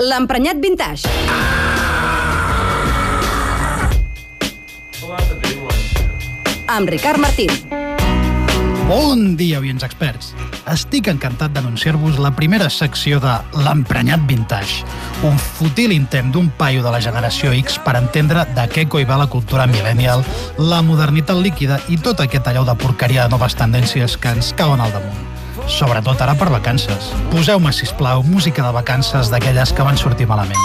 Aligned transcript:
L'emprenyat 0.00 0.56
vintage. 0.56 1.04
Amb 6.64 6.88
Ricard 6.88 7.20
Martín. 7.20 7.52
Bon 8.88 9.36
dia, 9.36 9.60
oients 9.60 9.84
experts. 9.84 10.32
Estic 10.72 11.10
encantat 11.12 11.52
d'anunciar-vos 11.52 12.16
la 12.16 12.32
primera 12.32 12.70
secció 12.72 13.20
de 13.20 13.34
L'emprenyat 13.60 14.24
vintage, 14.24 14.86
un 15.20 15.36
fútil 15.36 15.92
intent 15.92 16.32
d'un 16.32 16.48
paio 16.48 16.80
de 16.80 16.94
la 16.94 17.02
generació 17.04 17.52
X 17.60 17.76
per 17.84 17.98
entendre 18.00 18.46
de 18.56 18.68
què 18.72 18.88
coi 18.88 19.04
va 19.04 19.20
la 19.20 19.28
cultura 19.28 19.68
millennial, 19.68 20.24
la 20.56 20.80
modernitat 20.80 21.36
líquida 21.44 21.76
i 21.92 22.00
tot 22.00 22.24
aquest 22.24 22.48
allò 22.48 22.64
de 22.64 22.78
porqueria 22.80 23.28
de 23.28 23.36
noves 23.36 23.58
tendències 23.58 24.16
que 24.16 24.32
ens 24.32 24.54
cauen 24.56 24.80
al 24.80 24.96
damunt. 24.96 25.29
Sobretot 25.70 26.20
ara 26.20 26.34
per 26.34 26.50
vacances. 26.50 27.12
Poseu-me, 27.30 27.72
sisplau, 27.72 28.24
música 28.26 28.66
de 28.66 28.72
vacances 28.74 29.30
d'aquelles 29.30 29.72
que 29.72 29.86
van 29.86 29.96
sortir 29.96 30.26
malament. 30.26 30.58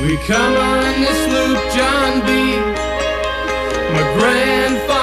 We 0.00 0.16
come 0.26 0.56
on 0.56 1.02
this 1.02 1.22
loop, 1.32 1.58
John 1.74 2.22
B. 2.26 2.30
My 3.92 4.04
grandfather 4.16 4.97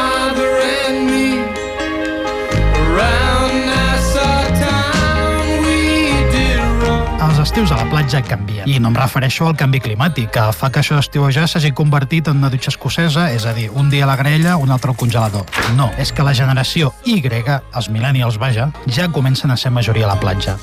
estius 7.46 7.72
a 7.72 7.78
la 7.78 7.86
platja 7.86 8.24
canvien. 8.26 8.66
I 8.66 8.80
no 8.82 8.90
em 8.90 8.96
refereixo 8.98 9.46
al 9.46 9.54
canvi 9.60 9.78
climàtic, 9.84 10.32
que 10.34 10.46
fa 10.58 10.72
que 10.74 10.82
això 10.82 10.98
d'estiuejar 10.98 11.46
s'hagi 11.52 11.72
convertit 11.78 12.32
en 12.32 12.42
una 12.42 12.50
dutxa 12.50 12.72
escocesa, 12.74 13.28
és 13.36 13.46
a 13.46 13.54
dir, 13.54 13.68
un 13.70 13.92
dia 13.94 14.08
a 14.08 14.10
la 14.10 14.16
graella, 14.18 14.58
un 14.58 14.74
altre 14.74 14.90
al 14.90 14.98
congelador. 14.98 15.46
No, 15.78 15.92
és 16.02 16.12
que 16.12 16.26
la 16.26 16.34
generació 16.34 16.94
Y, 17.06 17.22
els 17.22 17.90
millennials, 17.90 18.40
vaja, 18.42 18.72
ja 18.90 19.12
comencen 19.14 19.52
a 19.52 19.58
ser 19.58 19.72
majoria 19.72 20.10
a 20.10 20.16
la 20.16 20.20
platja. 20.20 20.58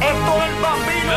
Esto 0.00 0.40
es 0.40 0.48
el 0.48 0.62
bambino 0.62 1.16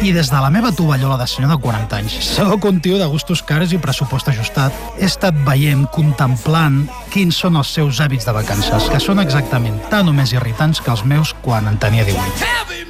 I 0.00 0.14
des 0.16 0.30
de 0.32 0.38
la 0.40 0.48
meva 0.48 0.70
tovallola 0.72 1.18
de 1.20 1.26
senyor 1.28 1.50
de 1.52 1.56
40 1.60 1.96
anys, 1.98 2.14
sóc 2.24 2.64
un 2.64 2.78
tio 2.80 2.96
de 2.96 3.04
gustos 3.04 3.42
cars 3.44 3.74
i 3.76 3.80
pressupost 3.82 4.30
ajustat, 4.32 4.72
he 4.96 5.04
estat 5.04 5.36
veient, 5.44 5.84
contemplant 5.92 6.86
quins 7.12 7.36
són 7.36 7.60
els 7.60 7.74
seus 7.76 8.00
hàbits 8.00 8.24
de 8.24 8.32
vacances, 8.32 8.88
que 8.88 9.00
són 9.02 9.20
exactament 9.20 9.76
tan 9.92 10.08
o 10.08 10.16
més 10.16 10.32
irritants 10.32 10.80
que 10.80 10.94
els 10.94 11.04
meus 11.04 11.34
quan 11.44 11.68
en 11.68 11.76
tenia 11.76 12.08
18. 12.08 12.89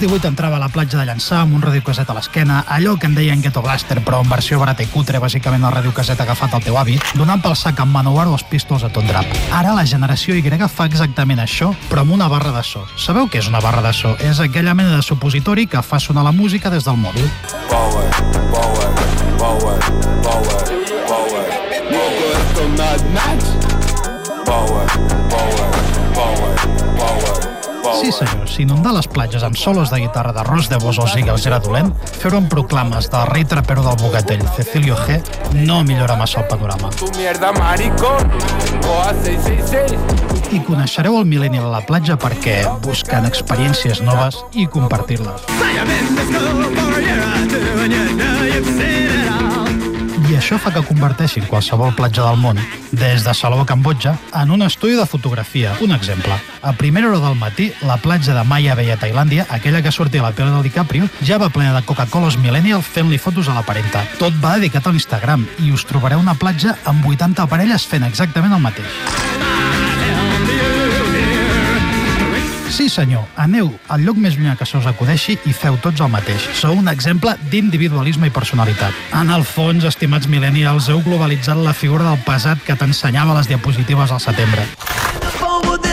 Jo 0.00 0.06
als 0.06 0.12
18 0.12 0.28
entrava 0.28 0.56
a 0.56 0.60
la 0.60 0.70
platja 0.72 0.96
de 0.96 1.04
Llançà 1.04 1.42
amb 1.42 1.52
un 1.52 1.60
radiocaset 1.60 2.08
a 2.08 2.14
l'esquena, 2.16 2.62
allò 2.72 2.94
que 2.96 3.04
en 3.04 3.14
deien 3.14 3.42
Ghetto 3.42 3.60
Blaster, 3.60 3.98
però 4.00 4.22
en 4.24 4.30
versió 4.30 4.58
barata 4.58 4.82
i 4.82 4.88
cutre, 4.88 5.20
bàsicament 5.20 5.60
el 5.60 5.74
radiocaset 5.74 6.22
agafat 6.24 6.54
al 6.56 6.64
teu 6.64 6.78
avi, 6.80 6.96
donant 7.18 7.42
pel 7.44 7.52
sac 7.52 7.82
amb 7.84 7.92
Manowar 7.92 8.24
o 8.30 8.32
els 8.38 8.46
pistols 8.48 8.86
a 8.86 8.88
tot 8.88 9.04
drap. 9.04 9.28
Ara 9.52 9.74
la 9.76 9.84
generació 9.84 10.34
Y 10.34 10.40
fa 10.72 10.86
exactament 10.86 11.40
això, 11.40 11.74
però 11.90 12.00
amb 12.00 12.12
una 12.12 12.28
barra 12.28 12.50
de 12.50 12.62
so. 12.64 12.86
Sabeu 12.96 13.28
què 13.28 13.44
és 13.44 13.48
una 13.48 13.60
barra 13.60 13.82
de 13.82 13.92
so? 13.92 14.16
És 14.20 14.40
aquella 14.40 14.72
mena 14.72 14.96
de 14.96 15.02
supositori 15.02 15.66
que 15.66 15.82
fa 15.82 16.00
sonar 16.00 16.24
la 16.24 16.32
música 16.32 16.70
des 16.70 16.84
del 16.84 16.96
mòbil. 16.96 17.28
forward, 17.68 18.14
forward, 18.14 18.69
Sí, 28.00 28.12
senyor, 28.12 28.48
si 28.48 28.62
inundar 28.64 28.94
les 28.96 29.06
platges 29.12 29.42
amb 29.44 29.58
solos 29.60 29.90
de 29.92 29.98
guitarra 30.00 30.32
de 30.32 30.42
Ros 30.46 30.70
de 30.70 30.78
Vos 30.80 30.98
o 30.98 31.06
Ziggles 31.06 31.44
era 31.44 31.58
dolent, 31.60 31.90
fer-ho 32.22 32.38
amb 32.40 32.48
proclames 32.48 33.10
del 33.12 33.26
rei 33.28 33.44
trapero 33.44 33.84
del 33.84 33.98
Bogatell, 34.00 34.44
Cecilio 34.56 34.96
G, 34.96 35.18
no 35.66 35.82
millora 35.84 36.16
massa 36.16 36.40
el 36.40 36.48
panorama. 36.48 36.88
Tu 36.96 37.10
mierda, 37.18 37.52
maricón. 37.52 38.32
Coa 38.80 39.12
666. 39.20 40.00
I 40.56 40.62
coneixereu 40.64 41.20
el 41.20 41.28
millennial 41.28 41.68
a 41.68 41.74
la 41.76 41.82
platja 41.84 42.16
perquè 42.18 42.62
busquen 42.86 43.28
experiències 43.28 44.00
noves 44.02 44.40
i 44.56 44.64
compartir-les. 44.66 45.44
Això 50.40 50.56
fa 50.56 50.70
que 50.72 50.80
converteixin 50.88 51.44
qualsevol 51.44 51.90
platja 51.92 52.22
del 52.24 52.38
món, 52.40 52.56
des 52.96 53.26
de 53.26 53.32
Salou 53.36 53.60
a 53.60 53.66
Cambodja, 53.68 54.14
en 54.40 54.54
un 54.54 54.64
estudi 54.64 54.94
de 54.96 55.04
fotografia. 55.04 55.74
Un 55.84 55.92
exemple. 55.92 56.32
A 56.62 56.72
primera 56.72 57.10
hora 57.10 57.18
del 57.26 57.36
matí, 57.36 57.66
la 57.82 57.98
platja 57.98 58.32
de 58.32 58.44
Maya 58.48 58.74
Bay 58.74 58.88
a 58.88 58.96
Tailàndia, 58.96 59.44
aquella 59.50 59.82
que 59.82 59.92
sortia 59.92 60.22
a 60.22 60.30
la 60.30 60.32
tele 60.32 60.54
del 60.54 60.64
DiCaprio, 60.64 61.10
ja 61.20 61.36
va 61.36 61.50
plena 61.52 61.74
de 61.76 61.84
Coca-Coles 61.84 62.38
Millennial 62.40 62.80
fent-li 62.80 63.20
fotos 63.20 63.52
a 63.52 63.58
la 63.58 63.66
parenta. 63.68 64.06
Tot 64.16 64.32
va 64.40 64.56
dedicat 64.56 64.88
a 64.88 64.94
l'Instagram 64.96 65.44
i 65.60 65.76
us 65.76 65.84
trobareu 65.84 66.24
una 66.24 66.38
platja 66.40 66.78
amb 66.88 67.04
80 67.04 67.46
parelles 67.52 67.84
fent 67.84 68.08
exactament 68.08 68.56
el 68.56 68.64
mateix. 68.64 69.39
Sí, 72.80 72.88
senyor, 72.88 73.26
aneu 73.36 73.66
al 73.92 74.06
lloc 74.06 74.16
més 74.16 74.38
llunyà 74.38 74.54
que 74.56 74.64
se 74.64 74.78
us 74.78 74.86
acudeixi 74.88 75.34
i 75.44 75.50
feu 75.52 75.74
tots 75.84 76.00
el 76.00 76.08
mateix. 76.08 76.46
Sou 76.56 76.78
un 76.80 76.88
exemple 76.88 77.34
d'individualisme 77.52 78.30
i 78.30 78.32
personalitat. 78.32 78.96
En 79.20 79.28
el 79.36 79.44
fons, 79.44 79.84
estimats 79.84 80.30
millennials, 80.32 80.88
heu 80.88 81.04
globalitzat 81.04 81.60
la 81.60 81.76
figura 81.76 82.08
del 82.08 82.24
pesat 82.24 82.64
que 82.64 82.78
t'ensenyava 82.80 83.36
les 83.36 83.52
diapositives 83.52 84.16
al 84.16 84.24
setembre. 84.24 84.64
Forward, 85.36 85.89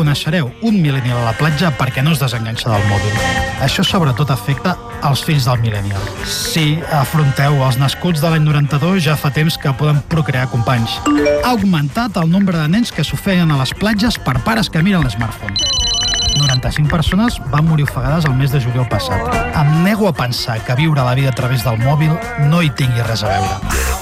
coneixereu 0.00 0.48
un 0.64 0.80
millennial 0.80 1.20
a 1.20 1.30
la 1.30 1.36
platja 1.36 1.70
perquè 1.76 2.02
no 2.04 2.14
es 2.14 2.20
desenganxa 2.22 2.70
del 2.72 2.86
mòbil. 2.88 3.18
Això 3.60 3.84
sobretot 3.84 4.32
afecta 4.32 4.76
als 5.04 5.24
fills 5.26 5.44
del 5.48 5.60
millennial. 5.60 6.00
Sí, 6.24 6.78
afronteu, 6.96 7.60
els 7.66 7.78
nascuts 7.80 8.22
de 8.22 8.32
l'any 8.32 8.46
92 8.46 9.04
ja 9.04 9.18
fa 9.20 9.32
temps 9.34 9.58
que 9.60 9.72
poden 9.76 10.00
procrear 10.12 10.48
companys. 10.52 10.96
Ha 11.44 11.52
augmentat 11.52 12.16
el 12.20 12.32
nombre 12.32 12.56
de 12.56 12.68
nens 12.72 12.92
que 12.94 13.04
s'ofeguen 13.04 13.52
a 13.52 13.60
les 13.60 13.74
platges 13.76 14.18
per 14.24 14.38
pares 14.46 14.72
que 14.72 14.82
miren 14.84 15.04
l'smartphone. 15.04 15.56
95 16.40 16.88
persones 16.88 17.40
van 17.52 17.66
morir 17.68 17.84
ofegades 17.84 18.24
el 18.24 18.36
mes 18.40 18.52
de 18.54 18.62
juliol 18.64 18.88
passat. 18.88 19.34
Em 19.52 19.80
nego 19.84 20.08
a 20.08 20.14
pensar 20.16 20.60
que 20.64 20.78
viure 20.78 21.04
la 21.04 21.16
vida 21.18 21.34
a 21.34 21.36
través 21.36 21.66
del 21.66 21.80
mòbil 21.84 22.16
no 22.48 22.62
hi 22.62 22.72
tingui 22.72 23.04
res 23.04 23.26
a 23.26 23.34
veure. 23.34 23.99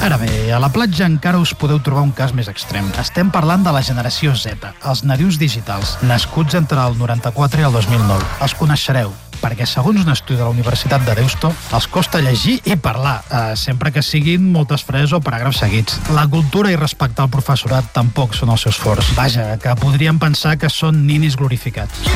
Ara 0.00 0.16
bé, 0.16 0.52
a 0.52 0.58
la 0.58 0.70
platja 0.72 1.04
encara 1.04 1.38
us 1.38 1.50
podeu 1.52 1.76
trobar 1.84 2.00
un 2.06 2.12
cas 2.16 2.32
més 2.32 2.48
extrem. 2.48 2.86
Estem 3.02 3.28
parlant 3.30 3.60
de 3.66 3.72
la 3.74 3.82
generació 3.84 4.32
Z, 4.32 4.70
els 4.88 5.02
nadius 5.04 5.36
digitals, 5.36 5.98
nascuts 6.08 6.56
entre 6.56 6.80
el 6.80 6.96
94 6.96 7.60
i 7.60 7.66
el 7.68 7.76
2009. 7.76 8.24
Els 8.40 8.54
coneixereu, 8.56 9.12
perquè 9.42 9.68
segons 9.68 10.00
un 10.00 10.08
estudi 10.08 10.38
de 10.38 10.46
la 10.46 10.54
Universitat 10.54 11.04
de 11.04 11.18
Deusto, 11.20 11.52
els 11.76 11.88
costa 11.92 12.22
llegir 12.24 12.62
i 12.64 12.78
parlar, 12.80 13.18
eh, 13.28 13.52
sempre 13.60 13.92
que 13.92 14.00
siguin 14.00 14.48
moltes 14.52 14.86
frases 14.88 15.12
o 15.12 15.20
paràgrafs 15.20 15.60
seguits. 15.66 16.00
La 16.16 16.24
cultura 16.32 16.72
i 16.72 16.80
respectar 16.80 17.28
el 17.28 17.34
professorat 17.36 17.92
tampoc 17.92 18.32
són 18.32 18.56
els 18.56 18.64
seus 18.64 18.80
forts. 18.80 19.12
Vaja, 19.20 19.58
que 19.60 19.76
podríem 19.76 20.18
pensar 20.18 20.56
que 20.56 20.72
són 20.72 21.04
ninis 21.04 21.36
glorificats. 21.36 22.08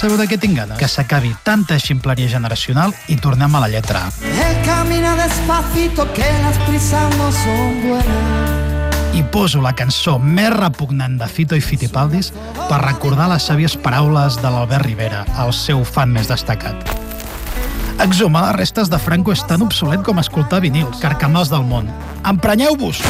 Sabeu 0.00 0.16
de 0.16 0.24
què 0.30 0.38
tinc 0.40 0.56
ganes? 0.56 0.78
Que 0.80 0.88
s'acabi 0.88 1.34
tanta 1.44 1.76
ximpleria 1.76 2.30
generacional 2.32 2.94
i 3.12 3.18
tornem 3.20 3.52
a 3.52 3.60
la 3.60 3.68
lletra. 3.68 4.06
Él 4.24 4.56
camina 4.64 5.12
despacito, 5.18 6.06
que 6.14 6.24
las 6.40 6.56
prisas 6.64 7.16
no 7.18 7.28
son 7.30 7.82
buenas. 7.84 8.60
i 9.12 9.22
poso 9.26 9.60
la 9.60 9.72
cançó 9.74 10.18
més 10.22 10.52
repugnant 10.54 11.16
de 11.18 11.26
Fito 11.28 11.56
i 11.58 11.60
Fitipaldis 11.60 12.30
per 12.68 12.78
recordar 12.80 13.26
les 13.32 13.44
sàvies 13.50 13.74
paraules 13.76 14.38
de 14.40 14.48
l'Albert 14.48 14.86
Rivera, 14.86 15.24
el 15.44 15.52
seu 15.52 15.82
fan 15.84 16.14
més 16.14 16.30
destacat. 16.30 16.94
Exhumar 18.00 18.46
les 18.46 18.56
restes 18.62 18.88
de 18.88 18.98
Franco 19.02 19.34
és 19.34 19.42
tan 19.44 19.66
obsolet 19.66 20.00
com 20.06 20.22
escoltar 20.22 20.62
vinils, 20.64 21.02
carcamals 21.02 21.50
del 21.52 21.66
món. 21.66 21.90
Emprenyeu-vos! 22.24 23.02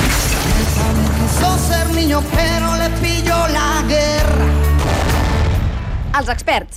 Els 6.20 6.28
experts, 6.28 6.76